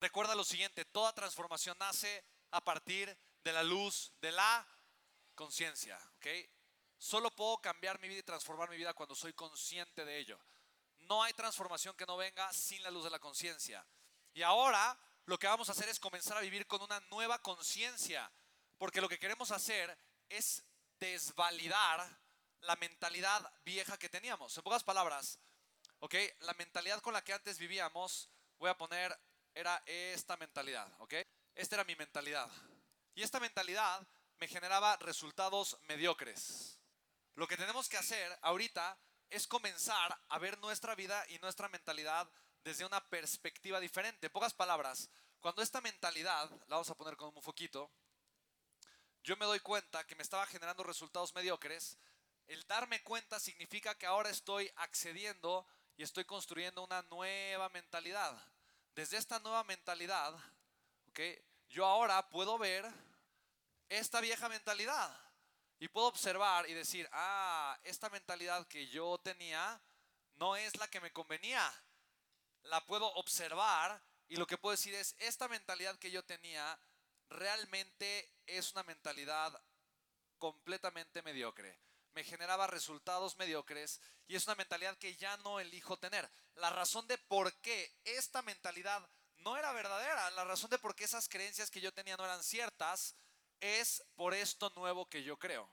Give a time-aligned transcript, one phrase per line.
[0.00, 4.66] Recuerda lo siguiente, toda transformación nace a partir de la luz de la
[5.34, 6.26] conciencia, ¿ok?
[6.96, 10.38] Solo puedo cambiar mi vida y transformar mi vida cuando soy consciente de ello.
[11.00, 13.86] No hay transformación que no venga sin la luz de la conciencia.
[14.32, 18.30] Y ahora lo que vamos a hacer es comenzar a vivir con una nueva conciencia,
[18.78, 19.96] porque lo que queremos hacer
[20.28, 20.64] es
[20.98, 22.20] desvalidar
[22.60, 24.56] la mentalidad vieja que teníamos.
[24.56, 25.38] En pocas palabras,
[25.98, 26.14] ¿ok?
[26.40, 29.18] La mentalidad con la que antes vivíamos, voy a poner,
[29.54, 31.14] era esta mentalidad, ¿ok?
[31.54, 32.50] Esta era mi mentalidad.
[33.14, 34.06] Y esta mentalidad
[34.38, 36.78] me generaba resultados mediocres.
[37.34, 42.28] Lo que tenemos que hacer ahorita es comenzar a ver nuestra vida y nuestra mentalidad
[42.64, 44.26] desde una perspectiva diferente.
[44.26, 45.08] En pocas palabras,
[45.40, 47.90] cuando esta mentalidad, la vamos a poner con un foquito,
[49.22, 51.98] yo me doy cuenta que me estaba generando resultados mediocres,
[52.46, 58.36] el darme cuenta significa que ahora estoy accediendo y estoy construyendo una nueva mentalidad.
[58.94, 60.34] Desde esta nueva mentalidad,
[61.68, 62.84] yo ahora puedo ver
[63.88, 65.16] esta vieja mentalidad
[65.78, 69.80] y puedo observar y decir, ah, esta mentalidad que yo tenía
[70.36, 71.72] no es la que me convenía.
[72.64, 76.78] La puedo observar y lo que puedo decir es, esta mentalidad que yo tenía
[77.28, 79.60] realmente es una mentalidad
[80.38, 81.78] completamente mediocre.
[82.12, 86.28] Me generaba resultados mediocres y es una mentalidad que ya no elijo tener.
[86.54, 89.08] La razón de por qué esta mentalidad
[89.38, 92.42] no era verdadera, la razón de por qué esas creencias que yo tenía no eran
[92.42, 93.14] ciertas,
[93.60, 95.70] es por esto nuevo que yo creo.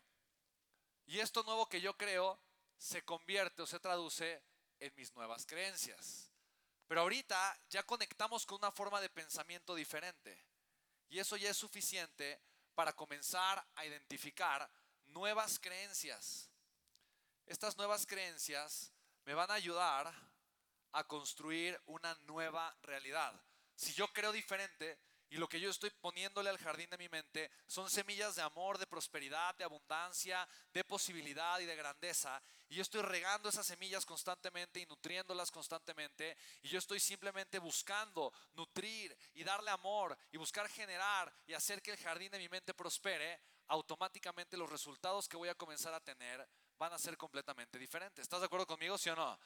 [1.06, 2.40] Y esto nuevo que yo creo
[2.78, 4.44] se convierte o se traduce
[4.80, 6.30] en mis nuevas creencias.
[6.88, 10.46] Pero ahorita ya conectamos con una forma de pensamiento diferente.
[11.10, 12.42] Y eso ya es suficiente
[12.76, 14.70] para comenzar a identificar
[15.08, 16.50] nuevas creencias.
[17.46, 18.92] Estas nuevas creencias
[19.26, 20.14] me van a ayudar
[20.92, 23.34] a construir una nueva realidad.
[23.76, 25.00] Si yo creo diferente
[25.30, 28.78] y lo que yo estoy poniéndole al jardín de mi mente son semillas de amor,
[28.78, 34.06] de prosperidad, de abundancia, de posibilidad y de grandeza, y yo estoy regando esas semillas
[34.06, 40.70] constantemente y nutriéndolas constantemente, y yo estoy simplemente buscando nutrir y darle amor y buscar
[40.70, 45.50] generar y hacer que el jardín de mi mente prospere, automáticamente los resultados que voy
[45.50, 46.48] a comenzar a tener
[46.78, 48.24] van a ser completamente diferentes.
[48.24, 49.38] ¿Estás de acuerdo conmigo, sí o no?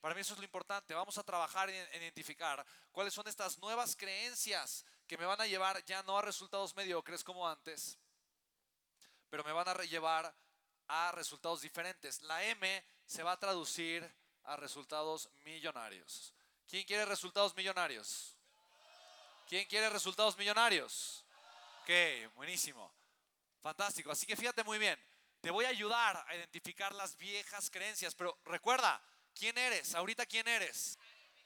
[0.00, 0.94] Para mí eso es lo importante.
[0.94, 5.84] Vamos a trabajar en identificar cuáles son estas nuevas creencias que me van a llevar
[5.84, 7.98] ya no a resultados mediocres como antes,
[9.28, 10.34] pero me van a llevar
[10.86, 12.22] a resultados diferentes.
[12.22, 14.08] La M se va a traducir
[14.44, 16.32] a resultados millonarios.
[16.68, 18.36] ¿Quién quiere resultados millonarios?
[19.48, 21.24] ¿Quién quiere resultados millonarios?
[21.82, 22.97] Ok, buenísimo.
[23.60, 24.10] Fantástico.
[24.10, 24.98] Así que fíjate muy bien.
[25.40, 29.00] Te voy a ayudar a identificar las viejas creencias, pero recuerda,
[29.38, 29.94] ¿Quién eres?
[29.94, 30.98] Ahorita, ¿quién eres?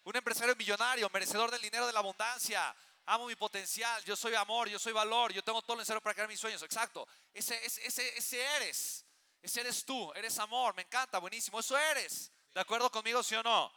[0.04, 2.74] Un empresario millonario, merecedor del dinero de la abundancia.
[3.04, 6.14] Amo mi potencial, yo soy amor, yo soy valor, yo tengo todo lo necesario para
[6.14, 6.62] crear mis sueños.
[6.62, 7.06] Exacto.
[7.34, 9.04] Ese, ese, ese eres.
[9.42, 11.60] Ese eres tú, eres amor, me encanta, buenísimo.
[11.60, 12.32] Eso eres.
[12.54, 13.70] ¿De acuerdo conmigo, sí o no?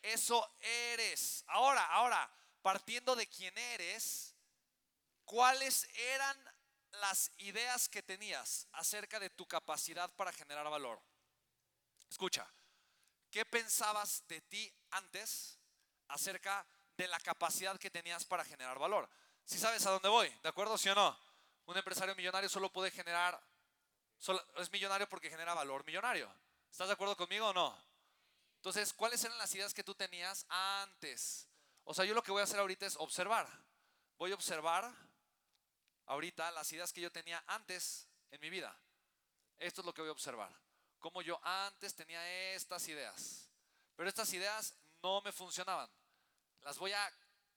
[0.00, 1.44] Eso eres.
[1.48, 2.30] Ahora, ahora,
[2.62, 4.34] partiendo de quién eres,
[5.26, 6.51] ¿cuáles eran
[6.92, 11.00] las ideas que tenías acerca de tu capacidad para generar valor?
[12.08, 12.46] Escucha,
[13.32, 15.58] ¿Qué pensabas de ti antes
[16.08, 16.66] acerca
[16.98, 19.08] de la capacidad que tenías para generar valor?
[19.42, 20.76] Si sabes a dónde voy, ¿de acuerdo?
[20.76, 21.18] ¿Sí o no?
[21.64, 23.42] Un empresario millonario solo puede generar,
[24.58, 26.30] es millonario porque genera valor millonario.
[26.70, 27.74] ¿Estás de acuerdo conmigo o no?
[28.56, 31.48] Entonces, ¿cuáles eran las ideas que tú tenías antes?
[31.84, 33.48] O sea, yo lo que voy a hacer ahorita es observar.
[34.18, 34.94] Voy a observar
[36.12, 38.76] ahorita las ideas que yo tenía antes en mi vida.
[39.58, 40.52] Esto es lo que voy a observar
[41.02, 43.50] como yo antes tenía estas ideas,
[43.96, 44.72] pero estas ideas
[45.02, 45.90] no me funcionaban.
[46.60, 47.12] Las voy a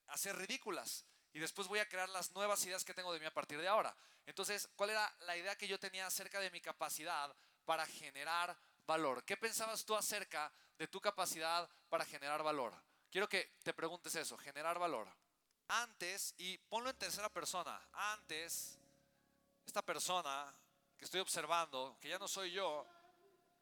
[0.08, 3.34] hacer ridículas y después voy a crear las nuevas ideas que tengo de mí a
[3.34, 3.96] partir de ahora.
[4.26, 7.34] Entonces, ¿cuál era la idea que yo tenía acerca de mi capacidad
[7.66, 8.58] para generar
[8.88, 9.24] valor?
[9.24, 12.74] ¿Qué pensabas tú acerca de tu capacidad para generar valor?
[13.12, 15.08] Quiero que te preguntes eso, generar valor.
[15.68, 18.78] Antes, y ponlo en tercera persona, antes,
[19.66, 20.54] esta persona
[20.98, 22.86] que estoy observando, que ya no soy yo,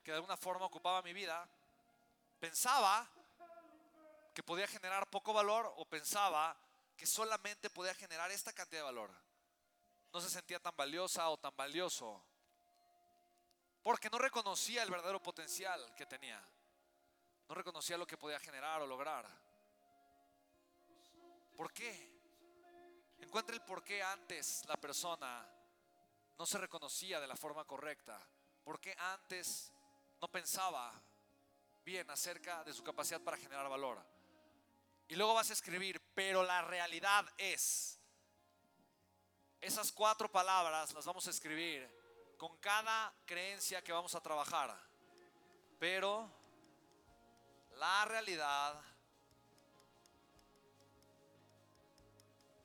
[0.04, 1.48] que de alguna forma ocupaba mi vida,
[2.40, 3.10] pensaba
[4.34, 6.58] que podía generar poco valor o pensaba
[6.98, 9.12] que solamente podía generar esta cantidad de valor.
[10.12, 12.22] No se sentía tan valiosa o tan valioso
[13.84, 16.42] porque no reconocía el verdadero potencial que tenía.
[17.50, 19.28] No reconocía lo que podía generar o lograr.
[21.56, 22.12] ¿Por qué?
[23.20, 25.48] Encuentra el por qué antes la persona
[26.38, 28.20] no se reconocía de la forma correcta.
[28.64, 29.72] ¿Por qué antes
[30.20, 30.94] no pensaba
[31.84, 34.04] bien acerca de su capacidad para generar valor?
[35.08, 38.00] Y luego vas a escribir, pero la realidad es.
[39.62, 41.90] Esas cuatro palabras las vamos a escribir
[42.38, 44.78] con cada creencia que vamos a trabajar.
[45.80, 46.30] Pero
[47.76, 48.82] la realidad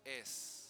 [0.08, 0.67] es